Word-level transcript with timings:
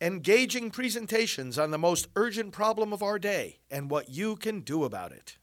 engaging 0.00 0.70
presentations 0.70 1.58
on 1.58 1.70
the 1.70 1.78
most 1.78 2.08
urgent 2.16 2.52
problem 2.52 2.92
of 2.92 3.02
our 3.02 3.18
day 3.18 3.58
and 3.70 3.90
what 3.90 4.08
you 4.08 4.34
can 4.34 4.60
do 4.60 4.84
about 4.84 5.12
it. 5.12 5.36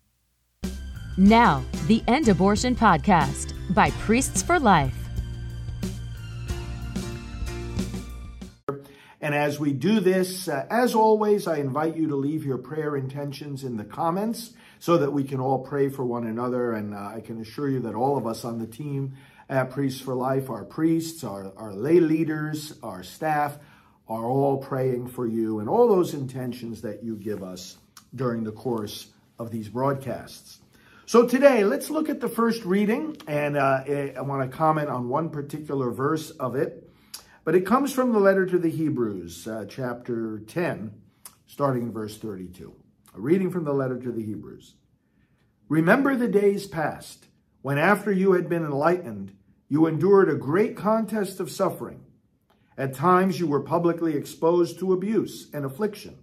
Now, 1.15 1.63
the 1.85 2.03
End 2.07 2.27
Abortion 2.27 2.75
Podcast 2.75 3.53
by 3.75 3.91
Priests 3.91 4.41
for 4.41 4.59
Life. 4.59 4.95
And 9.19 9.35
as 9.35 9.59
we 9.59 9.73
do 9.73 9.99
this, 9.99 10.47
uh, 10.47 10.65
as 10.69 10.95
always, 10.95 11.47
I 11.47 11.57
invite 11.57 11.95
you 11.95 12.07
to 12.07 12.15
leave 12.15 12.45
your 12.45 12.57
prayer 12.57 12.95
intentions 12.95 13.63
in 13.63 13.77
the 13.77 13.83
comments 13.83 14.53
so 14.79 14.97
that 14.97 15.11
we 15.11 15.23
can 15.23 15.39
all 15.39 15.59
pray 15.59 15.89
for 15.89 16.05
one 16.05 16.25
another. 16.25 16.73
And 16.73 16.93
uh, 16.93 17.11
I 17.15 17.21
can 17.21 17.41
assure 17.41 17.69
you 17.69 17.79
that 17.81 17.95
all 17.95 18.17
of 18.17 18.25
us 18.25 18.45
on 18.45 18.59
the 18.59 18.67
team 18.67 19.13
at 19.49 19.71
Priests 19.71 20.01
for 20.01 20.13
Life, 20.13 20.49
our 20.49 20.65
priests, 20.65 21.23
our, 21.23 21.51
our 21.57 21.73
lay 21.73 21.99
leaders, 21.99 22.73
our 22.83 23.03
staff, 23.03 23.57
are 24.09 24.25
all 24.25 24.57
praying 24.57 25.07
for 25.07 25.27
you 25.27 25.59
and 25.59 25.67
all 25.67 25.87
those 25.87 26.13
intentions 26.13 26.81
that 26.81 27.03
you 27.03 27.15
give 27.15 27.43
us 27.43 27.77
during 28.15 28.43
the 28.43 28.51
course 28.51 29.07
of 29.39 29.51
these 29.51 29.69
broadcasts. 29.69 30.59
So 31.05 31.27
today, 31.27 31.63
let's 31.63 31.89
look 31.89 32.09
at 32.09 32.19
the 32.19 32.27
first 32.27 32.65
reading, 32.65 33.15
and 33.27 33.55
uh, 33.55 33.83
I 33.87 34.21
want 34.21 34.49
to 34.49 34.57
comment 34.57 34.89
on 34.89 35.07
one 35.07 35.29
particular 35.29 35.89
verse 35.89 36.31
of 36.31 36.55
it. 36.55 36.89
But 37.45 37.55
it 37.55 37.65
comes 37.65 37.93
from 37.93 38.11
the 38.11 38.19
letter 38.19 38.45
to 38.45 38.57
the 38.57 38.69
Hebrews, 38.69 39.47
uh, 39.47 39.65
chapter 39.69 40.39
10, 40.47 40.93
starting 41.45 41.83
in 41.83 41.93
verse 41.93 42.17
32. 42.17 42.75
A 43.15 43.19
reading 43.21 43.51
from 43.51 43.63
the 43.63 43.73
letter 43.73 43.97
to 43.97 44.11
the 44.11 44.21
Hebrews. 44.21 44.73
Remember 45.69 46.15
the 46.15 46.27
days 46.27 46.67
past, 46.67 47.27
when 47.61 47.77
after 47.77 48.11
you 48.11 48.33
had 48.33 48.49
been 48.49 48.65
enlightened, 48.65 49.31
you 49.69 49.85
endured 49.85 50.29
a 50.29 50.35
great 50.35 50.75
contest 50.75 51.39
of 51.39 51.49
suffering. 51.49 52.03
At 52.77 52.93
times 52.93 53.39
you 53.39 53.47
were 53.47 53.61
publicly 53.61 54.15
exposed 54.15 54.77
to 54.79 54.93
abuse 54.93 55.49
and 55.51 55.65
affliction. 55.65 56.19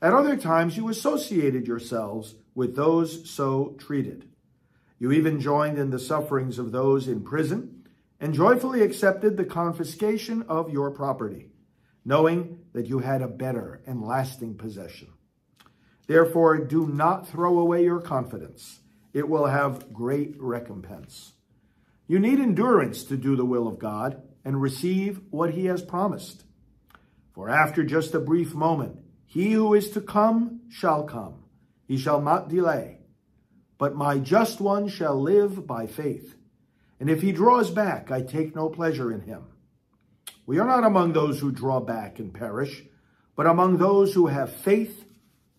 At 0.00 0.12
other 0.12 0.36
times 0.36 0.76
you 0.76 0.88
associated 0.88 1.66
yourselves 1.66 2.36
with 2.54 2.76
those 2.76 3.28
so 3.28 3.74
treated. 3.78 4.28
You 4.98 5.10
even 5.10 5.40
joined 5.40 5.78
in 5.78 5.90
the 5.90 5.98
sufferings 5.98 6.58
of 6.58 6.70
those 6.70 7.08
in 7.08 7.22
prison 7.22 7.88
and 8.20 8.32
joyfully 8.32 8.82
accepted 8.82 9.36
the 9.36 9.44
confiscation 9.44 10.42
of 10.42 10.70
your 10.70 10.90
property, 10.92 11.48
knowing 12.04 12.60
that 12.72 12.86
you 12.86 13.00
had 13.00 13.20
a 13.20 13.28
better 13.28 13.82
and 13.86 14.00
lasting 14.00 14.54
possession. 14.54 15.08
Therefore, 16.06 16.58
do 16.58 16.86
not 16.86 17.26
throw 17.26 17.58
away 17.58 17.82
your 17.82 18.00
confidence. 18.00 18.80
It 19.12 19.28
will 19.28 19.46
have 19.46 19.92
great 19.92 20.36
recompense. 20.38 21.32
You 22.06 22.18
need 22.18 22.38
endurance 22.38 23.04
to 23.04 23.16
do 23.16 23.34
the 23.34 23.44
will 23.44 23.66
of 23.66 23.78
God 23.78 24.22
and 24.44 24.60
receive 24.60 25.20
what 25.30 25.50
he 25.50 25.66
has 25.66 25.82
promised. 25.82 26.44
For 27.32 27.48
after 27.48 27.82
just 27.82 28.14
a 28.14 28.20
brief 28.20 28.54
moment, 28.54 28.98
he 29.24 29.52
who 29.52 29.74
is 29.74 29.90
to 29.90 30.00
come 30.00 30.60
shall 30.68 31.04
come. 31.04 31.44
He 31.86 31.96
shall 31.96 32.20
not 32.20 32.48
delay. 32.48 32.98
But 33.78 33.96
my 33.96 34.18
just 34.18 34.60
one 34.60 34.88
shall 34.88 35.20
live 35.20 35.66
by 35.66 35.86
faith. 35.86 36.36
And 37.00 37.10
if 37.10 37.22
he 37.22 37.32
draws 37.32 37.70
back, 37.70 38.10
I 38.10 38.22
take 38.22 38.54
no 38.54 38.68
pleasure 38.68 39.12
in 39.12 39.22
him. 39.22 39.44
We 40.46 40.58
are 40.58 40.66
not 40.66 40.84
among 40.84 41.12
those 41.12 41.40
who 41.40 41.50
draw 41.50 41.80
back 41.80 42.18
and 42.18 42.32
perish, 42.32 42.84
but 43.34 43.46
among 43.46 43.78
those 43.78 44.14
who 44.14 44.28
have 44.28 44.52
faith 44.52 45.04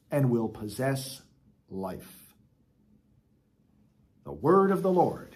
and 0.09 0.29
will 0.29 0.47
possess 0.47 1.21
life. 1.69 2.25
The 4.23 4.31
word 4.31 4.71
of 4.71 4.81
the 4.81 4.91
Lord. 4.91 5.35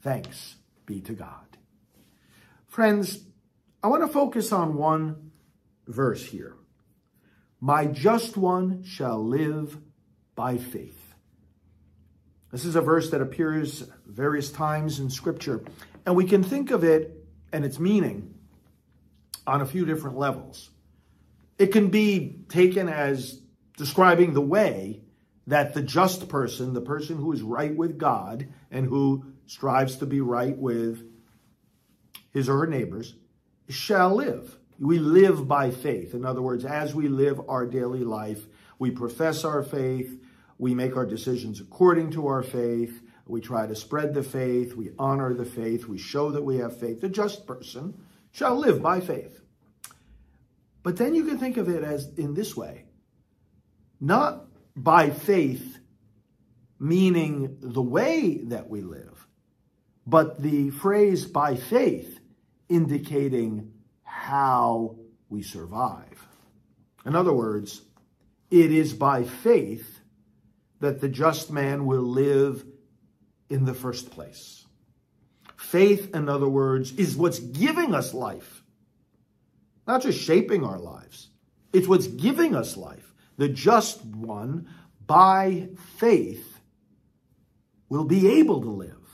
Thanks 0.00 0.56
be 0.86 1.00
to 1.02 1.12
God. 1.12 1.45
Friends, 2.76 3.20
I 3.82 3.86
want 3.86 4.02
to 4.02 4.08
focus 4.08 4.52
on 4.52 4.76
one 4.76 5.30
verse 5.86 6.22
here. 6.22 6.56
My 7.58 7.86
just 7.86 8.36
one 8.36 8.84
shall 8.84 9.26
live 9.26 9.78
by 10.34 10.58
faith. 10.58 11.14
This 12.52 12.66
is 12.66 12.76
a 12.76 12.82
verse 12.82 13.08
that 13.12 13.22
appears 13.22 13.84
various 14.04 14.50
times 14.50 15.00
in 15.00 15.08
Scripture, 15.08 15.64
and 16.04 16.14
we 16.14 16.26
can 16.26 16.42
think 16.42 16.70
of 16.70 16.84
it 16.84 17.24
and 17.50 17.64
its 17.64 17.78
meaning 17.78 18.34
on 19.46 19.62
a 19.62 19.66
few 19.66 19.86
different 19.86 20.18
levels. 20.18 20.68
It 21.58 21.68
can 21.68 21.88
be 21.88 22.40
taken 22.50 22.90
as 22.90 23.40
describing 23.78 24.34
the 24.34 24.42
way 24.42 25.00
that 25.46 25.72
the 25.72 25.80
just 25.80 26.28
person, 26.28 26.74
the 26.74 26.82
person 26.82 27.16
who 27.16 27.32
is 27.32 27.40
right 27.40 27.74
with 27.74 27.96
God 27.96 28.46
and 28.70 28.84
who 28.84 29.32
strives 29.46 29.96
to 29.96 30.04
be 30.04 30.20
right 30.20 30.58
with 30.58 31.15
his 32.36 32.50
or 32.50 32.58
her 32.58 32.66
neighbors, 32.66 33.14
shall 33.68 34.14
live. 34.14 34.58
We 34.78 34.98
live 34.98 35.48
by 35.48 35.70
faith. 35.70 36.12
In 36.12 36.26
other 36.26 36.42
words, 36.42 36.66
as 36.66 36.94
we 36.94 37.08
live 37.08 37.40
our 37.48 37.66
daily 37.66 38.04
life, 38.04 38.46
we 38.78 38.90
profess 38.90 39.42
our 39.42 39.62
faith, 39.62 40.20
we 40.58 40.74
make 40.74 40.96
our 40.96 41.06
decisions 41.06 41.60
according 41.60 42.10
to 42.10 42.26
our 42.26 42.42
faith. 42.42 43.02
We 43.26 43.40
try 43.40 43.66
to 43.66 43.74
spread 43.74 44.12
the 44.12 44.22
faith. 44.22 44.74
We 44.74 44.90
honor 44.98 45.32
the 45.32 45.46
faith. 45.46 45.86
We 45.86 45.96
show 45.96 46.30
that 46.30 46.42
we 46.42 46.58
have 46.58 46.78
faith. 46.78 47.00
The 47.00 47.08
just 47.08 47.46
person 47.46 47.98
shall 48.32 48.56
live 48.56 48.82
by 48.82 49.00
faith. 49.00 49.40
But 50.82 50.98
then 50.98 51.14
you 51.14 51.24
can 51.24 51.38
think 51.38 51.56
of 51.56 51.70
it 51.70 51.82
as 51.82 52.08
in 52.18 52.34
this 52.34 52.54
way 52.54 52.84
not 53.98 54.44
by 54.76 55.08
faith, 55.08 55.78
meaning 56.78 57.56
the 57.60 57.80
way 57.82 58.42
that 58.44 58.68
we 58.68 58.82
live, 58.82 59.26
but 60.06 60.42
the 60.42 60.68
phrase 60.68 61.24
by 61.24 61.56
faith 61.56 62.15
indicating 62.68 63.72
how 64.02 64.96
we 65.28 65.42
survive. 65.42 66.26
In 67.04 67.14
other 67.14 67.32
words, 67.32 67.82
it 68.50 68.72
is 68.72 68.92
by 68.92 69.24
faith 69.24 70.00
that 70.80 71.00
the 71.00 71.08
just 71.08 71.50
man 71.50 71.86
will 71.86 72.02
live 72.02 72.64
in 73.48 73.64
the 73.64 73.74
first 73.74 74.10
place. 74.10 74.66
Faith, 75.56 76.14
in 76.14 76.28
other 76.28 76.48
words, 76.48 76.92
is 76.92 77.16
what's 77.16 77.38
giving 77.38 77.94
us 77.94 78.12
life, 78.12 78.62
not 79.86 80.02
just 80.02 80.20
shaping 80.20 80.64
our 80.64 80.78
lives. 80.78 81.28
It's 81.72 81.88
what's 81.88 82.06
giving 82.06 82.54
us 82.54 82.76
life. 82.76 83.12
The 83.36 83.48
just 83.48 84.04
one, 84.04 84.68
by 85.06 85.68
faith, 85.96 86.60
will 87.88 88.04
be 88.04 88.38
able 88.38 88.60
to 88.62 88.70
live. 88.70 89.05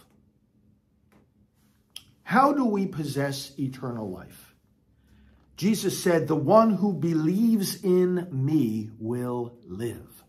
How 2.33 2.55
do 2.55 2.65
we 2.65 2.87
possess 2.87 3.53
eternal 3.59 4.11
life? 4.11 4.55
Jesus 5.59 6.03
said, 6.03 6.27
The 6.27 6.35
one 6.35 6.71
who 6.71 6.95
believes 6.95 7.85
in 7.85 8.27
me 8.33 8.89
will 8.99 9.59
live. 9.67 10.25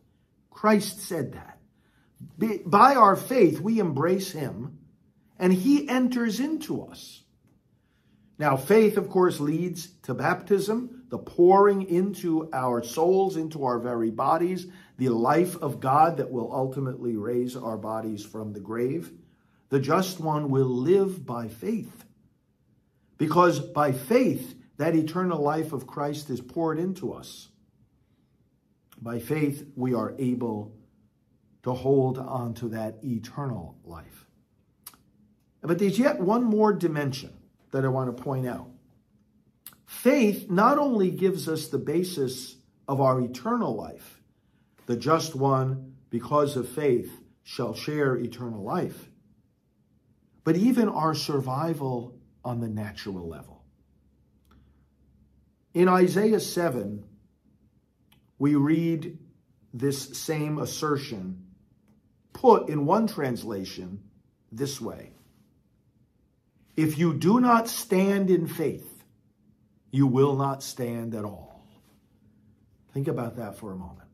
Christ 0.52 1.00
said 1.00 1.32
that. 1.32 1.60
By 2.66 2.96
our 2.96 3.16
faith, 3.16 3.62
we 3.62 3.80
embrace 3.80 4.34
him 4.34 4.80
and 5.40 5.54
he 5.54 5.88
enters 5.88 6.42
into 6.42 6.84
us. 6.84 7.24
Now, 8.38 8.58
faith, 8.58 8.98
of 8.98 9.08
course, 9.08 9.40
leads 9.40 9.88
to 10.02 10.14
baptism, 10.14 11.06
the 11.08 11.20
pouring 11.20 11.84
into 11.84 12.50
our 12.52 12.84
souls, 12.84 13.38
into 13.38 13.64
our 13.64 13.80
very 13.80 14.12
bodies, 14.12 14.68
the 14.98 15.08
life 15.08 15.56
of 15.56 15.80
God 15.80 16.18
that 16.18 16.32
will 16.32 16.54
ultimately 16.54 17.16
raise 17.16 17.56
our 17.56 17.78
bodies 17.78 18.26
from 18.26 18.52
the 18.52 18.60
grave. 18.60 19.10
The 19.74 19.80
just 19.80 20.20
one 20.20 20.52
will 20.52 20.68
live 20.70 21.26
by 21.26 21.48
faith. 21.48 22.06
Because 23.18 23.60
by 23.60 23.92
faith, 23.92 24.54
that 24.78 24.96
eternal 24.96 25.42
life 25.42 25.74
of 25.74 25.88
Christ 25.88 26.30
is 26.30 26.42
poured 26.42 26.78
into 26.78 27.12
us. 27.12 27.50
By 29.02 29.18
faith, 29.18 29.66
we 29.76 29.96
are 29.96 30.14
able 30.20 30.76
to 31.64 31.74
hold 31.74 32.20
on 32.20 32.54
to 32.54 32.70
that 32.70 33.00
eternal 33.04 33.76
life. 33.84 34.28
But 35.64 35.80
there's 35.80 35.98
yet 35.98 36.20
one 36.20 36.44
more 36.44 36.72
dimension 36.72 37.34
that 37.72 37.84
I 37.84 37.88
want 37.88 38.16
to 38.16 38.24
point 38.24 38.46
out. 38.46 38.70
Faith 39.88 40.52
not 40.52 40.78
only 40.78 41.10
gives 41.10 41.50
us 41.50 41.70
the 41.70 41.80
basis 41.80 42.58
of 42.88 43.02
our 43.02 43.20
eternal 43.20 43.76
life, 43.76 44.22
the 44.86 44.96
just 44.96 45.34
one, 45.34 45.96
because 46.12 46.56
of 46.58 46.70
faith, 46.70 47.24
shall 47.42 47.74
share 47.74 48.16
eternal 48.16 48.62
life, 48.62 49.10
but 50.44 50.56
even 50.56 50.90
our 50.90 51.14
survival 51.14 52.16
on 52.44 52.60
the 52.60 52.68
natural 52.68 53.28
level. 53.28 53.64
In 55.74 55.88
Isaiah 55.88 56.40
7, 56.40 57.04
we 58.38 58.56
read 58.56 59.18
this 59.74 60.18
same 60.18 60.60
assertion 60.60 61.44
put 62.34 62.68
in 62.70 62.86
one 62.86 63.08
translation 63.08 64.04
this 64.52 64.82
way 64.82 65.12
If 66.76 66.98
you 66.98 67.14
do 67.14 67.40
not 67.40 67.68
stand 67.68 68.30
in 68.30 68.48
faith, 68.48 69.04
you 69.92 70.08
will 70.08 70.36
not 70.36 70.62
stand 70.62 71.16
at 71.16 71.24
all. 71.24 71.64
Think 72.94 73.08
about 73.08 73.38
that 73.38 73.58
for 73.58 73.72
a 73.72 73.76
moment. 73.76 74.10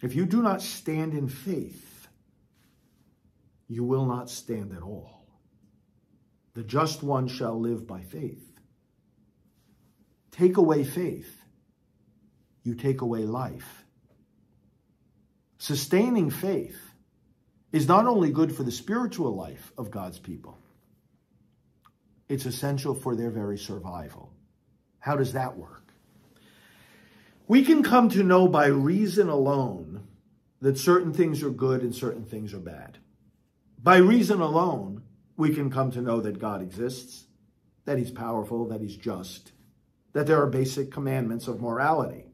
If 0.00 0.14
you 0.14 0.24
do 0.24 0.42
not 0.42 0.62
stand 0.62 1.14
in 1.14 1.28
faith, 1.28 2.08
you 3.68 3.84
will 3.84 4.06
not 4.06 4.30
stand 4.30 4.72
at 4.72 4.82
all. 4.82 5.17
The 6.58 6.64
just 6.64 7.04
one 7.04 7.28
shall 7.28 7.56
live 7.60 7.86
by 7.86 8.00
faith. 8.00 8.44
take 10.32 10.56
away 10.56 10.82
faith, 10.82 11.40
you 12.64 12.74
take 12.74 13.00
away 13.00 13.20
life. 13.20 13.84
Sustaining 15.58 16.30
faith 16.30 16.76
is 17.70 17.86
not 17.86 18.06
only 18.06 18.32
good 18.32 18.52
for 18.52 18.64
the 18.64 18.72
spiritual 18.72 19.36
life 19.36 19.72
of 19.78 19.92
God's 19.92 20.18
people, 20.18 20.58
it's 22.28 22.44
essential 22.44 22.92
for 22.92 23.14
their 23.14 23.30
very 23.30 23.56
survival. 23.56 24.32
How 24.98 25.14
does 25.14 25.34
that 25.34 25.56
work? 25.56 25.92
We 27.46 27.62
can 27.62 27.84
come 27.84 28.08
to 28.08 28.24
know 28.24 28.48
by 28.48 28.66
reason 28.66 29.28
alone 29.28 30.08
that 30.60 30.76
certain 30.76 31.12
things 31.12 31.44
are 31.44 31.50
good 31.50 31.82
and 31.82 31.94
certain 31.94 32.24
things 32.24 32.52
are 32.52 32.58
bad. 32.58 32.98
By 33.80 33.98
reason 33.98 34.40
alone, 34.40 35.04
we 35.38 35.54
can 35.54 35.70
come 35.70 35.92
to 35.92 36.02
know 36.02 36.20
that 36.20 36.40
God 36.40 36.60
exists, 36.60 37.24
that 37.86 37.96
he's 37.96 38.10
powerful, 38.10 38.66
that 38.68 38.82
he's 38.82 38.96
just, 38.96 39.52
that 40.12 40.26
there 40.26 40.42
are 40.42 40.48
basic 40.48 40.90
commandments 40.90 41.46
of 41.46 41.62
morality. 41.62 42.26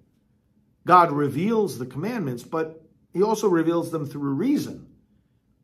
God 0.87 1.12
reveals 1.12 1.79
the 1.79 1.87
commandments, 1.87 2.43
but 2.43 2.83
he 3.12 3.23
also 3.23 3.49
reveals 3.49 3.91
them 3.91 4.06
through 4.06 4.33
reason. 4.33 4.89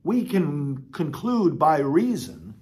We 0.04 0.24
can 0.24 0.90
conclude 0.92 1.58
by 1.58 1.78
reason 1.80 2.54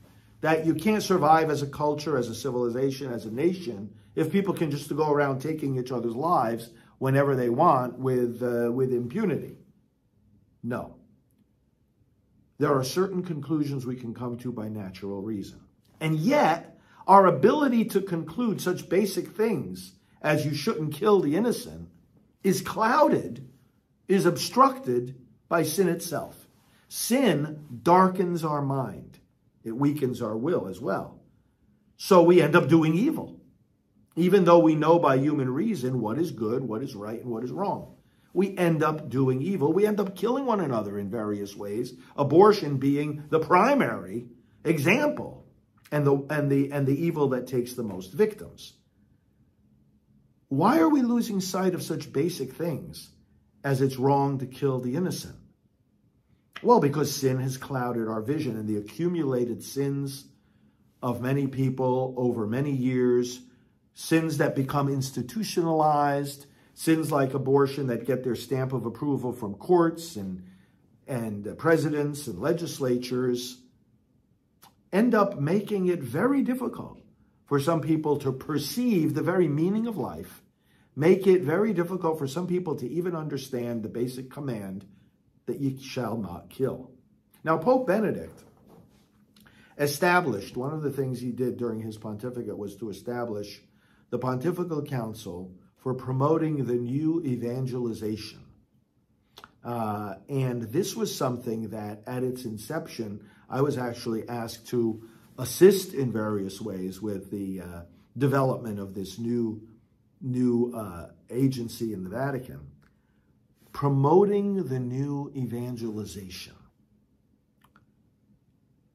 that 0.42 0.64
you 0.64 0.74
can't 0.74 1.02
survive 1.02 1.50
as 1.50 1.62
a 1.62 1.66
culture, 1.66 2.16
as 2.16 2.28
a 2.28 2.34
civilization, 2.34 3.12
as 3.12 3.26
a 3.26 3.32
nation, 3.32 3.92
if 4.14 4.30
people 4.30 4.54
can 4.54 4.70
just 4.70 4.94
go 4.94 5.10
around 5.10 5.40
taking 5.40 5.76
each 5.76 5.90
other's 5.90 6.14
lives 6.14 6.70
whenever 6.98 7.34
they 7.34 7.48
want 7.48 7.98
with, 7.98 8.42
uh, 8.42 8.70
with 8.70 8.92
impunity. 8.92 9.56
No. 10.62 10.97
There 12.58 12.74
are 12.74 12.84
certain 12.84 13.22
conclusions 13.22 13.86
we 13.86 13.96
can 13.96 14.12
come 14.12 14.36
to 14.38 14.50
by 14.50 14.68
natural 14.68 15.22
reason. 15.22 15.60
And 16.00 16.16
yet, 16.16 16.76
our 17.06 17.26
ability 17.26 17.84
to 17.86 18.00
conclude 18.00 18.60
such 18.60 18.88
basic 18.88 19.28
things 19.28 19.92
as 20.20 20.44
you 20.44 20.54
shouldn't 20.54 20.94
kill 20.94 21.20
the 21.20 21.36
innocent 21.36 21.88
is 22.42 22.60
clouded, 22.60 23.48
is 24.08 24.26
obstructed 24.26 25.14
by 25.48 25.62
sin 25.62 25.88
itself. 25.88 26.48
Sin 26.88 27.64
darkens 27.82 28.44
our 28.44 28.62
mind, 28.62 29.18
it 29.62 29.76
weakens 29.76 30.20
our 30.20 30.36
will 30.36 30.66
as 30.66 30.80
well. 30.80 31.20
So 31.96 32.22
we 32.22 32.42
end 32.42 32.56
up 32.56 32.68
doing 32.68 32.94
evil, 32.94 33.40
even 34.16 34.44
though 34.44 34.58
we 34.58 34.74
know 34.74 34.98
by 34.98 35.16
human 35.16 35.50
reason 35.50 36.00
what 36.00 36.18
is 36.18 36.32
good, 36.32 36.62
what 36.62 36.82
is 36.82 36.94
right, 36.94 37.20
and 37.20 37.30
what 37.30 37.44
is 37.44 37.52
wrong 37.52 37.97
we 38.38 38.56
end 38.56 38.84
up 38.84 39.08
doing 39.08 39.42
evil. 39.42 39.72
We 39.72 39.84
end 39.84 39.98
up 39.98 40.14
killing 40.14 40.46
one 40.46 40.60
another 40.60 40.96
in 40.96 41.10
various 41.10 41.56
ways, 41.56 41.94
abortion 42.16 42.76
being 42.76 43.24
the 43.30 43.40
primary 43.40 44.28
example 44.62 45.44
and 45.90 46.06
the, 46.06 46.24
and 46.30 46.48
the, 46.48 46.70
and 46.70 46.86
the 46.86 47.04
evil 47.06 47.30
that 47.30 47.48
takes 47.48 47.72
the 47.72 47.82
most 47.82 48.12
victims. 48.12 48.74
Why 50.46 50.78
are 50.78 50.88
we 50.88 51.02
losing 51.02 51.40
sight 51.40 51.74
of 51.74 51.82
such 51.82 52.12
basic 52.12 52.52
things 52.52 53.10
as 53.64 53.80
it's 53.80 53.96
wrong 53.96 54.38
to 54.38 54.46
kill 54.46 54.78
the 54.78 54.94
innocent? 54.94 55.34
Well, 56.62 56.78
because 56.78 57.12
sin 57.12 57.40
has 57.40 57.56
clouded 57.56 58.06
our 58.06 58.22
vision 58.22 58.56
and 58.56 58.68
the 58.68 58.76
accumulated 58.76 59.64
sins 59.64 60.24
of 61.02 61.20
many 61.20 61.48
people 61.48 62.14
over 62.16 62.46
many 62.46 62.70
years, 62.70 63.40
sins 63.94 64.38
that 64.38 64.54
become 64.54 64.88
institutionalized, 64.88 66.46
sins 66.78 67.10
like 67.10 67.34
abortion 67.34 67.88
that 67.88 68.06
get 68.06 68.22
their 68.22 68.36
stamp 68.36 68.72
of 68.72 68.86
approval 68.86 69.32
from 69.32 69.52
courts 69.54 70.14
and, 70.14 70.44
and 71.08 71.58
presidents 71.58 72.28
and 72.28 72.38
legislatures 72.38 73.58
end 74.92 75.12
up 75.12 75.40
making 75.40 75.88
it 75.88 76.00
very 76.00 76.40
difficult 76.40 77.00
for 77.46 77.58
some 77.58 77.80
people 77.80 78.16
to 78.16 78.30
perceive 78.30 79.12
the 79.12 79.22
very 79.22 79.48
meaning 79.48 79.88
of 79.88 79.96
life, 79.96 80.40
make 80.94 81.26
it 81.26 81.42
very 81.42 81.72
difficult 81.72 82.16
for 82.16 82.28
some 82.28 82.46
people 82.46 82.76
to 82.76 82.88
even 82.88 83.16
understand 83.16 83.82
the 83.82 83.88
basic 83.88 84.30
command 84.30 84.86
that 85.46 85.58
ye 85.58 85.76
shall 85.82 86.16
not 86.16 86.48
kill. 86.48 86.92
Now, 87.42 87.58
Pope 87.58 87.88
Benedict 87.88 88.44
established, 89.76 90.56
one 90.56 90.72
of 90.72 90.82
the 90.82 90.92
things 90.92 91.20
he 91.20 91.32
did 91.32 91.56
during 91.56 91.80
his 91.80 91.98
pontificate 91.98 92.56
was 92.56 92.76
to 92.76 92.88
establish 92.88 93.62
the 94.10 94.18
Pontifical 94.20 94.84
Council 94.84 95.50
for 95.78 95.94
promoting 95.94 96.64
the 96.66 96.74
new 96.74 97.22
evangelization. 97.24 98.40
Uh, 99.64 100.14
and 100.28 100.62
this 100.64 100.94
was 100.94 101.14
something 101.14 101.70
that 101.70 102.02
at 102.06 102.22
its 102.22 102.44
inception, 102.44 103.20
I 103.50 103.60
was 103.60 103.78
actually 103.78 104.28
asked 104.28 104.68
to 104.68 105.02
assist 105.38 105.94
in 105.94 106.12
various 106.12 106.60
ways 106.60 107.00
with 107.00 107.30
the 107.30 107.60
uh, 107.60 107.82
development 108.16 108.78
of 108.78 108.94
this 108.94 109.18
new, 109.18 109.62
new 110.20 110.72
uh, 110.74 111.10
agency 111.30 111.92
in 111.92 112.02
the 112.02 112.10
Vatican, 112.10 112.60
promoting 113.72 114.64
the 114.64 114.80
new 114.80 115.32
evangelization. 115.36 116.54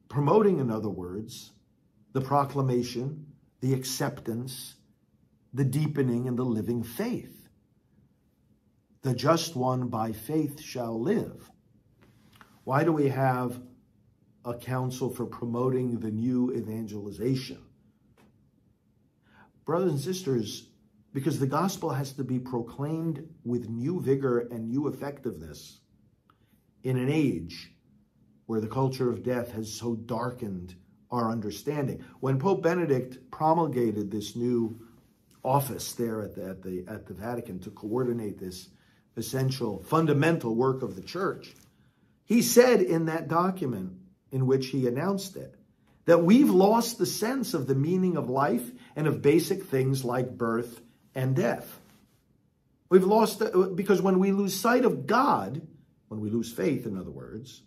Promoting, 0.08 0.60
in 0.60 0.70
other 0.70 0.90
words, 0.90 1.50
the 2.12 2.20
proclamation, 2.20 3.26
the 3.60 3.74
acceptance, 3.74 4.74
the 5.54 5.64
deepening 5.64 6.26
and 6.26 6.36
the 6.36 6.44
living 6.44 6.82
faith. 6.82 7.48
The 9.02 9.14
just 9.14 9.54
one 9.54 9.88
by 9.88 10.12
faith 10.12 10.60
shall 10.60 11.00
live. 11.00 11.48
Why 12.64 12.82
do 12.82 12.92
we 12.92 13.08
have 13.08 13.60
a 14.44 14.54
council 14.54 15.08
for 15.08 15.26
promoting 15.26 16.00
the 16.00 16.10
new 16.10 16.52
evangelization? 16.52 17.58
Brothers 19.64 19.92
and 19.92 20.00
sisters, 20.00 20.70
because 21.12 21.38
the 21.38 21.46
gospel 21.46 21.90
has 21.90 22.12
to 22.14 22.24
be 22.24 22.40
proclaimed 22.40 23.26
with 23.44 23.68
new 23.68 24.00
vigor 24.00 24.40
and 24.50 24.68
new 24.68 24.88
effectiveness 24.88 25.78
in 26.82 26.98
an 26.98 27.08
age 27.08 27.70
where 28.46 28.60
the 28.60 28.66
culture 28.66 29.08
of 29.08 29.22
death 29.22 29.52
has 29.52 29.72
so 29.72 29.94
darkened 29.94 30.74
our 31.10 31.30
understanding. 31.30 32.04
When 32.20 32.38
Pope 32.38 32.62
Benedict 32.62 33.30
promulgated 33.30 34.10
this 34.10 34.34
new 34.34 34.80
office 35.44 35.92
there 35.92 36.22
at 36.22 36.34
the, 36.34 36.44
at 36.44 36.62
the, 36.62 36.84
at 36.88 37.06
the 37.06 37.14
Vatican 37.14 37.60
to 37.60 37.70
coordinate 37.70 38.38
this 38.38 38.68
essential, 39.16 39.82
fundamental 39.82 40.54
work 40.54 40.82
of 40.82 40.96
the 40.96 41.02
church. 41.02 41.54
He 42.24 42.42
said 42.42 42.80
in 42.80 43.06
that 43.06 43.28
document 43.28 43.92
in 44.32 44.46
which 44.46 44.68
he 44.68 44.86
announced 44.88 45.36
it 45.36 45.54
that 46.06 46.24
we've 46.24 46.50
lost 46.50 46.98
the 46.98 47.06
sense 47.06 47.54
of 47.54 47.66
the 47.66 47.74
meaning 47.74 48.16
of 48.16 48.28
life 48.28 48.70
and 48.96 49.06
of 49.06 49.22
basic 49.22 49.64
things 49.64 50.04
like 50.04 50.36
birth 50.36 50.80
and 51.14 51.36
death. 51.36 51.80
We've 52.88 53.04
lost 53.04 53.40
it 53.40 53.76
because 53.76 54.02
when 54.02 54.18
we 54.18 54.32
lose 54.32 54.54
sight 54.54 54.84
of 54.84 55.06
God, 55.06 55.62
when 56.08 56.20
we 56.20 56.30
lose 56.30 56.52
faith, 56.52 56.86
in 56.86 56.98
other 56.98 57.10
words, 57.10 57.62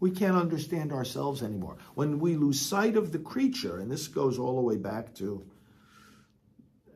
we 0.00 0.10
can't 0.10 0.36
understand 0.36 0.92
ourselves 0.92 1.42
anymore. 1.42 1.78
When 1.94 2.18
we 2.18 2.36
lose 2.36 2.60
sight 2.60 2.96
of 2.96 3.12
the 3.12 3.18
creature, 3.18 3.78
and 3.78 3.90
this 3.90 4.08
goes 4.08 4.38
all 4.38 4.56
the 4.56 4.62
way 4.62 4.76
back 4.76 5.14
to 5.14 5.46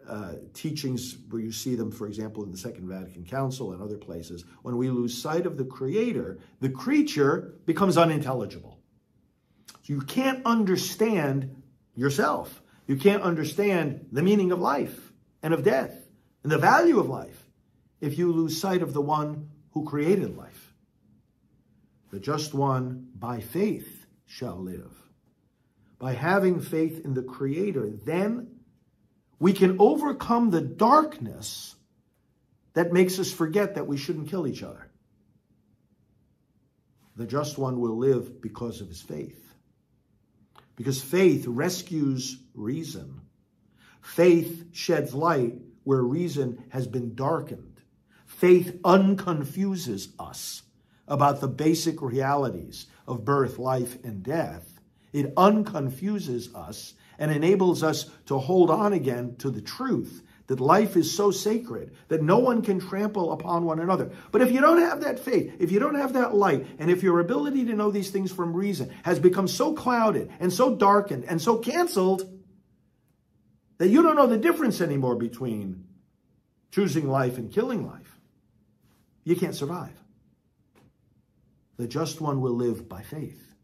uh, 0.09 0.33
teachings 0.55 1.19
where 1.29 1.43
you 1.43 1.53
see 1.53 1.75
them, 1.75 1.91
for 1.91 2.07
example, 2.07 2.43
in 2.43 2.50
the 2.50 2.59
Second 2.59 2.88
Vatican 2.88 3.25
Council 3.25 3.73
and 3.73 3.83
other 3.83 3.99
places, 3.99 4.45
when 4.62 4.77
we 4.77 4.91
lose 4.91 5.21
sight 5.21 5.47
of 5.47 5.57
the 5.57 5.65
Creator, 5.65 6.38
the 6.61 6.71
creature 6.71 7.55
becomes 7.67 7.99
unintelligible. 7.99 8.79
So 9.83 9.93
you 9.93 10.00
can't 10.00 10.45
understand 10.47 11.62
yourself. 11.95 12.62
You 12.87 12.97
can't 12.97 13.23
understand 13.23 14.07
the 14.11 14.23
meaning 14.23 14.50
of 14.50 14.61
life 14.61 15.12
and 15.43 15.53
of 15.53 15.62
death 15.62 15.95
and 16.43 16.50
the 16.50 16.59
value 16.59 16.99
of 16.99 17.09
life 17.09 17.49
if 18.00 18.17
you 18.17 18.33
lose 18.33 18.61
sight 18.61 18.83
of 18.83 18.95
the 18.95 19.03
one 19.03 19.50
who 19.73 19.85
created 19.85 20.37
life. 20.37 20.75
The 22.11 22.21
just 22.21 22.55
one 22.55 23.09
by 23.15 23.41
faith 23.41 24.07
shall 24.25 24.57
live. 24.57 24.93
By 25.99 26.12
having 26.12 26.61
faith 26.61 27.05
in 27.05 27.15
the 27.15 27.23
Creator, 27.23 27.91
then 28.07 28.58
we 29.38 29.52
can 29.52 29.76
overcome 29.78 30.50
the 30.50 30.61
darkness 30.61 31.75
that 32.75 32.92
makes 32.92 33.18
us 33.18 33.33
forget 33.33 33.75
that 33.75 33.87
we 33.87 33.97
shouldn't 33.97 34.28
kill 34.28 34.47
each 34.47 34.62
other. 34.62 34.90
The 37.16 37.26
just 37.26 37.59
one 37.59 37.80
will 37.80 37.97
live 37.97 38.40
because 38.40 38.80
of 38.80 38.88
his 38.88 39.00
faith. 39.00 39.45
Because 40.76 41.02
faith 41.02 41.45
rescues 41.47 42.38
reason. 42.54 43.21
Faith 44.00 44.66
sheds 44.73 45.12
light 45.12 45.54
where 45.83 46.02
reason 46.02 46.62
has 46.68 46.87
been 46.87 47.14
darkened. 47.14 47.80
Faith 48.26 48.78
unconfuses 48.85 50.11
us 50.18 50.62
about 51.09 51.40
the 51.40 51.49
basic 51.49 52.00
realities 52.00 52.87
of 53.07 53.25
birth, 53.25 53.59
life, 53.59 53.97
and 54.04 54.23
death. 54.23 54.78
It 55.12 55.35
unconfuses 55.35 56.54
us 56.54 56.95
and 57.18 57.30
enables 57.30 57.82
us 57.82 58.06
to 58.26 58.38
hold 58.38 58.70
on 58.70 58.92
again 58.92 59.37
to 59.38 59.50
the 59.50 59.60
truth 59.60 60.22
that 60.48 60.60
life 60.60 60.96
is 60.96 61.14
so 61.14 61.30
sacred 61.30 61.94
that 62.08 62.22
no 62.22 62.38
one 62.38 62.62
can 62.62 62.80
trample 62.80 63.32
upon 63.32 63.64
one 63.64 63.80
another. 63.80 64.10
But 64.32 64.40
if 64.40 64.50
you 64.50 64.60
don't 64.60 64.80
have 64.80 65.02
that 65.02 65.18
faith, 65.18 65.54
if 65.60 65.70
you 65.70 65.78
don't 65.78 65.94
have 65.94 66.14
that 66.14 66.34
light, 66.34 66.66
and 66.78 66.90
if 66.90 67.02
your 67.02 67.20
ability 67.20 67.66
to 67.66 67.75
know 67.75 67.90
these 67.90 68.10
things 68.10 68.32
from 68.32 68.54
reason 68.54 68.90
has 69.02 69.18
become 69.18 69.46
so 69.46 69.75
clouded 69.75 70.30
and 70.40 70.52
so 70.52 70.75
darkened 70.75 71.25
and 71.25 71.40
so 71.40 71.58
canceled, 71.58 72.34
that 73.76 73.88
you 73.88 74.02
don't 74.02 74.16
know 74.16 74.26
the 74.26 74.38
difference 74.38 74.80
anymore 74.80 75.16
between 75.16 75.84
choosing 76.70 77.08
life 77.08 77.38
and 77.38 77.52
killing 77.52 77.87
life, 77.87 78.18
you 79.25 79.37
can't 79.37 79.54
survive. 79.54 79.92
The 81.76 81.87
just 81.87 82.20
one 82.20 82.40
will 82.40 82.54
live 82.54 82.88
by 82.88 83.02
faith. 83.02 83.54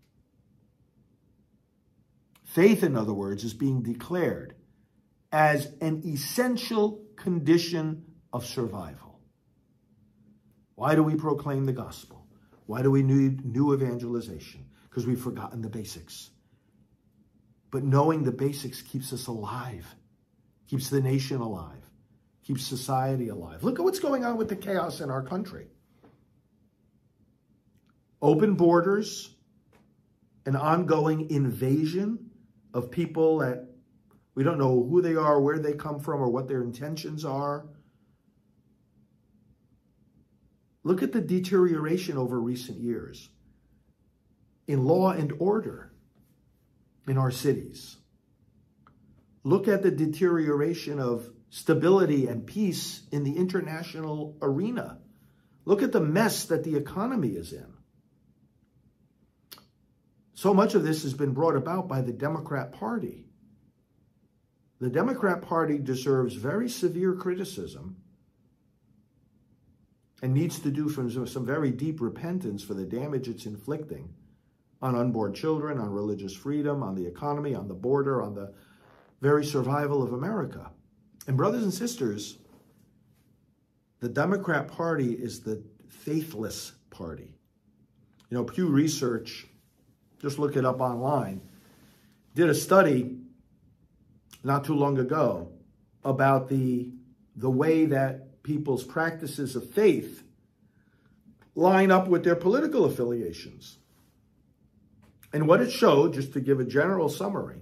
Faith, 2.55 2.85
in 2.85 2.95
other 2.97 3.13
words, 3.13 3.43
is 3.43 3.53
being 3.53 3.83
declared 3.83 4.55
as 5.33 5.73
an 5.81 6.01
essential 6.07 7.05
condition 7.17 8.05
of 8.33 8.47
survival. 8.47 9.19
Why 10.77 10.95
do 10.95 11.03
we 11.03 11.17
proclaim 11.17 11.65
the 11.65 11.73
gospel? 11.73 12.29
Why 12.67 12.83
do 12.83 12.93
we 12.93 13.03
need 13.03 13.45
new 13.45 13.75
evangelization? 13.75 14.67
Because 14.89 15.05
we've 15.05 15.21
forgotten 15.21 15.63
the 15.63 15.69
basics. 15.69 16.31
But 17.73 17.83
knowing 17.83 18.23
the 18.23 18.31
basics 18.31 18.83
keeps 18.83 19.13
us 19.13 19.27
alive, 19.27 19.93
keeps 20.69 20.91
the 20.91 21.01
nation 21.01 21.41
alive, 21.41 21.83
keeps 22.45 22.65
society 22.65 23.31
alive. 23.31 23.65
Look 23.65 23.81
at 23.81 23.85
what's 23.85 23.99
going 23.99 24.25
on 24.25 24.37
with 24.37 24.49
the 24.49 24.55
chaos 24.55 25.01
in 25.01 25.11
our 25.11 25.25
country. 25.25 25.67
Open 28.23 28.55
borders, 28.55 29.35
an 30.47 30.55
ongoing 30.55 31.33
invasion 31.33 32.31
of 32.75 32.91
people 32.91 33.39
that 33.39 33.69
we 34.35 34.43
don't 34.43 34.59
know 34.59 34.87
who 34.91 35.01
they 35.01 35.15
are, 35.15 35.41
where 35.41 35.61
they 35.61 35.73
come 35.73 36.01
from, 36.01 36.21
or 36.21 36.29
what 36.29 36.49
their 36.49 36.63
intentions 36.63 37.25
are. 37.25 37.67
Look 40.83 41.03
at 41.03 41.13
the 41.13 41.21
deterioration 41.21 42.19
over 42.19 42.39
recent 42.39 42.79
years 42.79 43.31
in 44.67 44.85
law 44.85 45.11
and 45.11 45.33
order 45.39 45.93
in 47.07 47.17
our 47.17 47.31
cities. 47.31 47.97
Look 49.45 49.69
at 49.69 49.83
the 49.83 49.91
deterioration 49.91 50.99
of 50.99 51.31
stability 51.51 52.27
and 52.27 52.47
peace 52.47 53.03
in 53.13 53.23
the 53.23 53.37
international 53.37 54.37
arena. 54.43 54.99
Look 55.65 55.83
at 55.83 55.93
the 55.93 56.01
mess 56.01 56.47
that 56.47 56.65
the 56.65 56.77
economy 56.77 57.29
is 57.29 57.53
in. 57.53 57.74
So 60.35 60.53
much 60.53 60.75
of 60.75 60.83
this 60.83 61.03
has 61.05 61.15
been 61.15 61.33
brought 61.33 61.57
about 61.57 61.89
by 61.89 62.01
the 62.01 62.13
Democrat 62.13 62.73
Party. 62.73 63.27
The 64.81 64.91
Democrat 64.91 65.43
Party 65.43 65.79
deserves 65.79 66.35
very 66.35 66.69
severe 66.69 67.15
criticism 67.15 67.97
and 70.23 70.35
needs 70.35 70.59
to 70.59 70.71
do 70.71 70.89
some 71.27 71.47
very 71.47 71.71
deep 71.71 72.01
repentance 72.01 72.63
for 72.63 72.75
the 72.75 72.85
damage 72.85 73.29
it's 73.29 73.47
inflicting 73.47 74.13
on 74.83 74.95
unborn 74.95 75.33
children, 75.33 75.79
on 75.79 75.91
religious 75.91 76.35
freedom, 76.35 76.83
on 76.83 76.95
the 76.95 77.07
economy, 77.07 77.55
on 77.55 77.69
the 77.69 77.75
border, 77.75 78.21
on 78.21 78.35
the 78.35 78.53
very 79.21 79.45
survival 79.45 80.03
of 80.03 80.13
America. 80.13 80.71
And, 81.27 81.37
brothers 81.37 81.63
and 81.63 81.73
sisters, 81.73 82.39
the 84.01 84.09
Democrat 84.09 84.69
Party 84.69 85.13
is 85.13 85.41
the 85.41 85.63
faithless 85.89 86.73
party. 86.91 87.35
You 88.29 88.37
know, 88.37 88.45
Pew 88.45 88.67
Research 88.67 89.47
just 90.25 90.39
look 90.39 90.57
it 90.57 90.65
up 90.65 90.81
online, 90.81 91.43
did 92.35 92.49
a 92.49 92.55
study 92.55 93.19
not 94.43 94.65
too 94.65 94.75
long 94.75 94.99
ago 94.99 95.53
about 96.03 96.49
the, 96.49 96.91
the 97.37 97.51
way 97.51 97.85
that 97.85 98.43
people's 98.43 98.83
practices 98.83 99.55
of 99.55 99.71
faith 99.71 100.23
line 101.55 101.91
up 101.91 102.09
with 102.09 102.25
their 102.25 102.37
political 102.37 102.87
affiliations. 102.87 103.77
And 105.31 105.47
what 105.47 105.61
it 105.61 105.71
showed, 105.71 106.15
just 106.15 106.33
to 106.33 106.41
give 106.41 106.59
a 106.59 106.65
general 106.65 107.11
summary, 107.11 107.61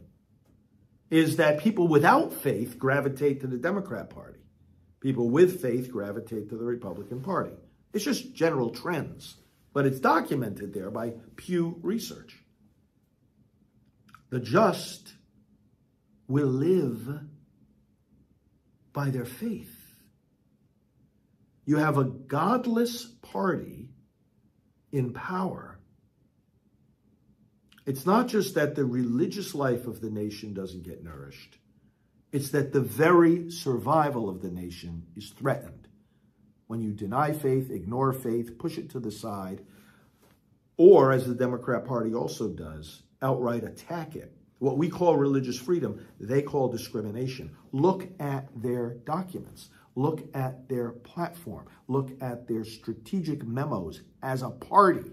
is 1.11 1.37
that 1.37 1.59
people 1.59 1.89
without 1.89 2.33
faith 2.33 2.79
gravitate 2.79 3.41
to 3.41 3.49
the 3.49 3.59
Democrat 3.59 4.09
Party. 4.09 4.39
People 5.01 5.31
with 5.31 5.61
faith 5.61 5.91
gravitate 5.91 6.49
to 6.51 6.57
the 6.57 6.65
Republican 6.65 7.23
Party. 7.23 7.57
It's 7.93 8.05
just 8.05 8.35
general 8.35 8.71
trends, 8.71 9.37
but 9.73 9.85
it's 9.85 9.99
documented 9.99 10.73
there 10.73 10.93
by 10.93 11.15
Pew 11.35 11.81
Research. 11.83 12.42
The 14.33 14.41
just 14.41 15.13
will 16.27 16.49
live 16.49 17.21
by 18.95 19.11
their 19.11 19.27
faith. 19.27 19.77
You 21.67 21.77
have 21.77 21.99
a 21.99 22.05
godless 22.05 23.05
party 23.05 23.91
in 24.91 25.13
power. 25.13 25.79
It's 27.85 28.07
not 28.07 28.29
just 28.29 28.55
that 28.55 28.75
the 28.75 28.87
religious 28.87 29.55
life 29.55 29.87
of 29.87 30.01
the 30.01 30.09
nation 30.09 30.55
doesn't 30.55 30.85
get 30.85 31.05
nourished, 31.05 31.59
it's 32.33 32.49
that 32.53 32.73
the 32.73 32.81
very 32.81 33.51
survival 33.51 34.31
of 34.31 34.41
the 34.41 34.51
nation 34.51 35.09
is 35.15 35.29
threatened. 35.29 35.89
When 36.69 36.81
you 36.81 36.93
deny 36.93 37.33
faith, 37.35 37.71
ignore 37.71 38.15
faith, 38.15 38.57
push 38.57 38.79
it 38.79 38.89
to 38.93 38.99
the 39.01 39.11
side, 39.11 39.61
or 40.79 41.13
as 41.13 41.27
the 41.27 41.35
Democrat 41.35 41.85
Party 41.85 42.15
also 42.15 42.49
does, 42.49 43.03
outright 43.23 43.65
attack 43.65 44.17
it. 44.17 44.33
What 44.59 44.79
we 44.79 44.89
call 44.89 45.17
religious 45.17 45.59
freedom, 45.59 46.07
they 46.21 46.43
call 46.43 46.69
discrimination. 46.69 47.57
Look 47.73 48.09
at 48.21 48.49
their 48.55 48.95
documents. 49.05 49.71
Look 49.95 50.23
at 50.35 50.69
their 50.69 50.91
platform. 50.91 51.67
Look 51.89 52.11
at 52.21 52.47
their 52.47 52.65
strategic 52.65 53.45
memos 53.45 54.03
as 54.23 54.43
a 54.43 54.51
party. 54.51 55.11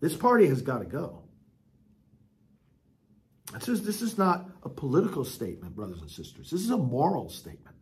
This 0.00 0.16
party 0.16 0.46
has 0.46 0.62
got 0.62 0.78
to 0.78 0.84
go. 0.84 1.22
This 3.54 3.68
is, 3.68 3.82
this 3.82 4.02
is 4.02 4.18
not 4.18 4.50
a 4.62 4.68
political 4.68 5.24
statement, 5.24 5.74
brothers 5.74 6.00
and 6.00 6.10
sisters. 6.10 6.50
This 6.50 6.60
is 6.60 6.70
a 6.70 6.76
moral 6.76 7.30
statement. 7.30 7.76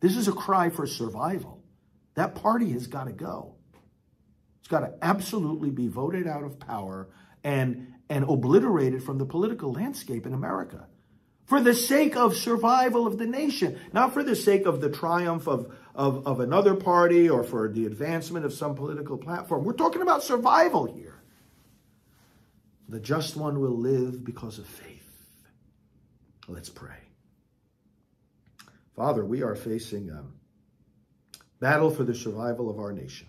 This 0.00 0.16
is 0.16 0.28
a 0.28 0.32
cry 0.32 0.70
for 0.70 0.86
survival. 0.86 1.62
That 2.14 2.34
party 2.34 2.72
has 2.72 2.86
got 2.86 3.04
to 3.04 3.12
go. 3.12 3.54
It's 4.58 4.68
got 4.68 4.80
to 4.80 4.92
absolutely 5.02 5.70
be 5.70 5.88
voted 5.88 6.26
out 6.26 6.42
of 6.42 6.58
power 6.58 7.08
and, 7.44 7.94
and 8.08 8.24
obliterated 8.24 9.02
from 9.02 9.18
the 9.18 9.26
political 9.26 9.72
landscape 9.72 10.26
in 10.26 10.32
America 10.32 10.86
for 11.48 11.60
the 11.60 11.74
sake 11.74 12.14
of 12.14 12.36
survival 12.36 13.06
of 13.06 13.16
the 13.16 13.26
nation, 13.26 13.80
not 13.92 14.12
for 14.12 14.22
the 14.22 14.36
sake 14.36 14.66
of 14.66 14.82
the 14.82 14.90
triumph 14.90 15.48
of, 15.48 15.74
of, 15.94 16.26
of 16.26 16.40
another 16.40 16.74
party 16.74 17.28
or 17.28 17.42
for 17.42 17.68
the 17.68 17.86
advancement 17.86 18.44
of 18.44 18.52
some 18.52 18.74
political 18.74 19.16
platform. 19.16 19.64
We're 19.64 19.72
talking 19.72 20.02
about 20.02 20.22
survival 20.22 20.84
here. 20.84 21.22
The 22.90 23.00
just 23.00 23.34
one 23.34 23.60
will 23.60 23.76
live 23.76 24.24
because 24.24 24.58
of 24.58 24.66
faith. 24.66 24.98
Let's 26.48 26.68
pray. 26.68 27.00
Father, 28.94 29.24
we 29.24 29.42
are 29.42 29.54
facing 29.54 30.10
a 30.10 30.24
battle 31.60 31.90
for 31.90 32.04
the 32.04 32.14
survival 32.14 32.68
of 32.68 32.78
our 32.78 32.92
nation. 32.92 33.28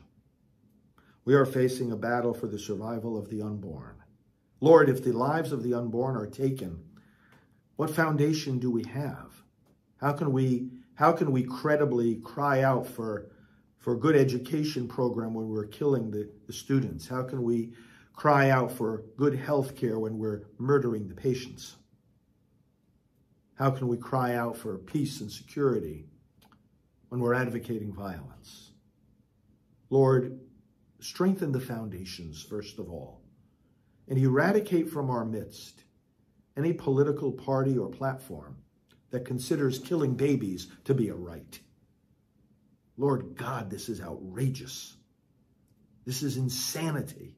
We 1.24 1.36
are 1.36 1.46
facing 1.46 1.94
a 1.94 1.96
battle 1.96 2.34
for 2.34 2.48
the 2.48 2.60
survival 2.60 3.18
of 3.18 3.30
the 3.30 3.44
unborn. 3.44 3.99
Lord, 4.62 4.90
if 4.90 5.04
the 5.04 5.14
lives 5.14 5.52
of 5.52 5.64
the 5.64 5.74
unborn 5.74 6.16
are 6.18 6.28
taken, 6.28 6.84
what 7.76 7.90
foundation 7.90 8.60
do 8.60 8.70
we 8.70 8.84
have? 8.86 9.32
How 9.98 10.14
can 10.14 10.32
we 10.34 10.70
how 10.96 11.14
can 11.14 11.32
we 11.32 11.44
credibly 11.44 12.16
cry 12.16 12.62
out 12.62 12.86
for 12.86 13.32
for 13.78 13.94
a 13.94 13.98
good 13.98 14.16
education 14.16 14.88
program 14.88 15.34
when 15.34 15.48
we're 15.48 15.66
killing 15.66 16.12
the, 16.12 16.30
the 16.46 16.54
students? 16.54 17.08
How 17.08 17.24
can 17.24 17.44
we 17.44 17.74
cry 18.14 18.50
out 18.50 18.70
for 18.70 19.04
good 19.16 19.34
health 19.34 19.78
care 19.78 19.98
when 19.98 20.18
we're 20.18 20.44
murdering 20.58 21.08
the 21.08 21.16
patients? 21.16 21.78
How 23.56 23.72
can 23.72 23.88
we 23.88 23.98
cry 23.98 24.36
out 24.36 24.58
for 24.58 24.78
peace 24.78 25.22
and 25.22 25.32
security 25.32 26.06
when 27.08 27.22
we're 27.22 27.34
advocating 27.34 27.94
violence? 27.94 28.72
Lord, 29.90 30.40
strengthen 31.00 31.54
the 31.54 31.60
foundations, 31.60 32.44
first 32.44 32.78
of 32.80 32.90
all, 32.90 33.19
and 34.10 34.18
eradicate 34.18 34.90
from 34.90 35.10
our 35.10 35.24
midst 35.24 35.84
any 36.58 36.74
political 36.74 37.32
party 37.32 37.78
or 37.78 37.88
platform 37.88 38.58
that 39.12 39.26
considers 39.26 39.80
killing 39.80 40.16
babies 40.16 40.68
to 40.84 40.94
be 40.94 41.10
a 41.10 41.16
right. 41.16 41.60
Lord 42.98 43.36
God, 43.36 43.70
this 43.70 43.88
is 43.88 44.02
outrageous. 44.02 44.96
This 46.06 46.22
is 46.22 46.38
insanity. 46.38 47.38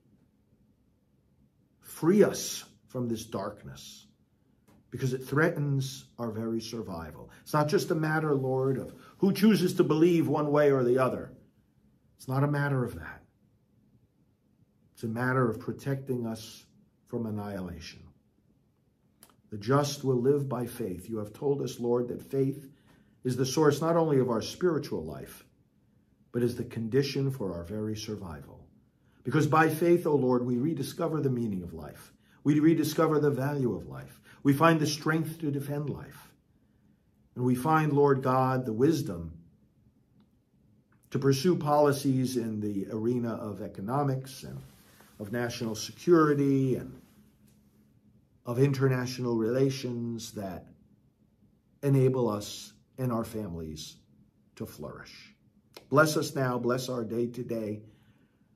Free 1.81 2.23
us 2.23 2.63
from 2.87 3.07
this 3.07 3.25
darkness 3.25 4.07
because 4.89 5.13
it 5.13 5.25
threatens 5.25 6.05
our 6.17 6.31
very 6.31 6.59
survival. 6.59 7.29
It's 7.43 7.53
not 7.53 7.67
just 7.67 7.91
a 7.91 7.95
matter, 7.95 8.33
Lord, 8.33 8.77
of 8.77 8.93
who 9.19 9.33
chooses 9.33 9.75
to 9.75 9.83
believe 9.83 10.27
one 10.27 10.51
way 10.51 10.71
or 10.71 10.83
the 10.83 10.97
other. 10.97 11.31
It's 12.17 12.27
not 12.27 12.43
a 12.43 12.47
matter 12.47 12.83
of 12.83 12.95
that. 12.95 13.20
It's 15.01 15.09
a 15.09 15.19
matter 15.19 15.49
of 15.49 15.59
protecting 15.59 16.27
us 16.27 16.63
from 17.07 17.25
annihilation. 17.25 18.03
The 19.49 19.57
just 19.57 20.03
will 20.03 20.21
live 20.21 20.47
by 20.47 20.67
faith. 20.67 21.09
You 21.09 21.17
have 21.17 21.33
told 21.33 21.63
us, 21.63 21.79
Lord, 21.79 22.09
that 22.09 22.21
faith 22.21 22.67
is 23.23 23.35
the 23.35 23.43
source 23.43 23.81
not 23.81 23.95
only 23.95 24.19
of 24.19 24.29
our 24.29 24.43
spiritual 24.43 25.03
life, 25.03 25.43
but 26.31 26.43
is 26.43 26.55
the 26.55 26.65
condition 26.65 27.31
for 27.31 27.51
our 27.51 27.63
very 27.63 27.97
survival. 27.97 28.63
Because 29.23 29.47
by 29.47 29.69
faith, 29.69 30.05
O 30.05 30.11
oh 30.11 30.15
Lord, 30.17 30.45
we 30.45 30.57
rediscover 30.57 31.19
the 31.19 31.31
meaning 31.31 31.63
of 31.63 31.73
life. 31.73 32.13
We 32.43 32.59
rediscover 32.59 33.17
the 33.17 33.31
value 33.31 33.75
of 33.75 33.87
life. 33.87 34.21
We 34.43 34.53
find 34.53 34.79
the 34.79 34.85
strength 34.85 35.39
to 35.39 35.49
defend 35.49 35.89
life. 35.89 36.29
And 37.33 37.43
we 37.43 37.55
find, 37.55 37.91
Lord 37.91 38.21
God, 38.21 38.67
the 38.67 38.73
wisdom 38.73 39.33
to 41.09 41.17
pursue 41.17 41.55
policies 41.55 42.37
in 42.37 42.59
the 42.59 42.85
arena 42.91 43.33
of 43.33 43.63
economics 43.63 44.43
and 44.43 44.59
of 45.21 45.31
national 45.31 45.75
security 45.75 46.75
and 46.75 46.99
of 48.43 48.57
international 48.57 49.35
relations 49.37 50.31
that 50.31 50.65
enable 51.83 52.27
us 52.27 52.73
and 52.97 53.11
our 53.11 53.23
families 53.23 53.97
to 54.55 54.65
flourish. 54.65 55.35
Bless 55.89 56.17
us 56.17 56.33
now, 56.33 56.57
bless 56.57 56.89
our 56.89 57.03
day 57.03 57.27
today, 57.27 57.83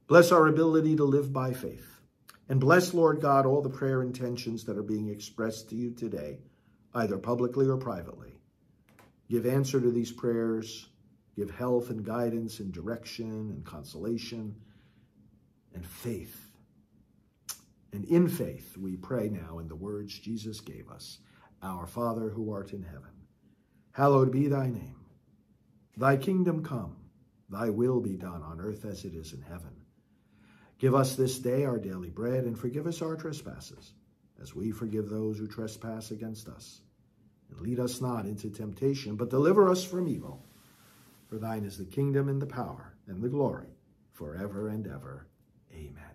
bless 0.08 0.32
our 0.32 0.48
ability 0.48 0.96
to 0.96 1.04
live 1.04 1.32
by 1.32 1.54
faith. 1.54 1.88
And 2.50 2.60
bless, 2.60 2.96
Lord 2.96 3.22
God, 3.22 3.46
all 3.46 3.62
the 3.62 3.70
prayer 3.70 4.02
intentions 4.02 4.64
that 4.66 4.78
are 4.78 4.84
being 4.84 5.10
expressed 5.10 5.70
to 5.70 5.76
you 5.76 5.92
today, 5.92 6.40
either 6.96 7.18
publicly 7.20 7.68
or 7.68 7.78
privately. 7.78 8.34
Give 9.30 9.46
answer 9.46 9.80
to 9.80 9.92
these 9.92 10.12
prayers, 10.12 10.90
give 11.36 11.52
health 11.52 11.92
and 11.92 12.04
guidance 12.04 12.60
and 12.60 12.72
direction 12.72 13.52
and 13.52 13.64
consolation 13.64 14.56
and 15.76 15.86
faith. 15.86 16.45
And 17.96 18.04
in 18.06 18.28
faith, 18.28 18.76
we 18.78 18.98
pray 18.98 19.30
now 19.30 19.60
in 19.60 19.70
the 19.70 19.76
words 19.76 20.20
Jesus 20.20 20.60
gave 20.60 20.90
us 20.90 21.20
Our 21.64 21.88
Father 21.88 22.30
who 22.30 22.52
art 22.52 22.74
in 22.74 22.84
heaven, 22.84 23.14
hallowed 23.94 24.34
be 24.34 24.50
thy 24.50 24.68
name. 24.68 24.98
Thy 25.96 26.18
kingdom 26.18 26.62
come, 26.62 26.98
thy 27.50 27.70
will 27.70 28.02
be 28.02 28.18
done 28.18 28.44
on 28.44 28.60
earth 28.60 28.84
as 28.84 29.06
it 29.06 29.14
is 29.14 29.32
in 29.32 29.42
heaven. 29.44 29.72
Give 30.78 30.94
us 30.94 31.16
this 31.16 31.40
day 31.40 31.64
our 31.64 31.80
daily 31.80 32.10
bread, 32.10 32.44
and 32.44 32.60
forgive 32.60 32.86
us 32.86 33.02
our 33.02 33.16
trespasses, 33.16 33.94
as 34.42 34.54
we 34.54 34.72
forgive 34.72 35.08
those 35.08 35.38
who 35.38 35.48
trespass 35.48 36.12
against 36.12 36.50
us. 36.50 36.82
And 37.50 37.62
lead 37.62 37.80
us 37.80 38.02
not 38.02 38.26
into 38.26 38.50
temptation, 38.50 39.16
but 39.16 39.30
deliver 39.30 39.70
us 39.70 39.86
from 39.86 40.10
evil. 40.10 40.46
For 41.30 41.38
thine 41.38 41.64
is 41.64 41.78
the 41.78 41.86
kingdom 41.86 42.28
and 42.28 42.42
the 42.42 42.46
power 42.46 42.94
and 43.08 43.24
the 43.24 43.30
glory, 43.30 43.70
forever 44.12 44.68
and 44.68 44.86
ever. 44.86 45.28
Amen. 45.74 46.15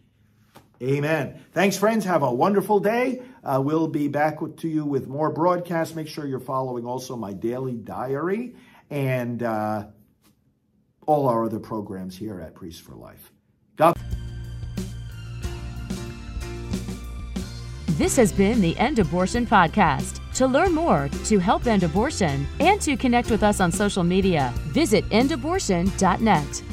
Amen. 0.81 1.39
Thanks, 1.51 1.77
friends. 1.77 2.05
Have 2.05 2.23
a 2.23 2.33
wonderful 2.33 2.79
day. 2.79 3.21
Uh, 3.43 3.61
we'll 3.63 3.87
be 3.87 4.07
back 4.07 4.39
to 4.57 4.67
you 4.67 4.83
with 4.83 5.07
more 5.07 5.29
broadcasts. 5.29 5.95
Make 5.95 6.07
sure 6.07 6.25
you're 6.25 6.39
following 6.39 6.85
also 6.85 7.15
my 7.15 7.33
daily 7.33 7.75
diary 7.75 8.55
and 8.89 9.43
uh, 9.43 9.85
all 11.05 11.27
our 11.27 11.45
other 11.45 11.59
programs 11.59 12.17
here 12.17 12.41
at 12.41 12.55
Priest 12.55 12.81
for 12.81 12.95
Life. 12.95 13.31
God. 13.75 13.95
This 17.89 18.15
has 18.15 18.31
been 18.31 18.61
the 18.61 18.75
End 18.79 18.97
Abortion 18.97 19.45
Podcast. 19.45 20.17
To 20.35 20.47
learn 20.47 20.73
more, 20.73 21.09
to 21.25 21.37
help 21.37 21.67
end 21.67 21.83
abortion, 21.83 22.47
and 22.59 22.81
to 22.81 22.95
connect 22.97 23.29
with 23.29 23.43
us 23.43 23.59
on 23.59 23.71
social 23.71 24.03
media, 24.03 24.51
visit 24.69 25.07
endabortion.net. 25.09 26.63